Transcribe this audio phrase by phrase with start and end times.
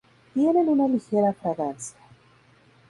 [0.33, 1.99] Tienen una ligera fragancia.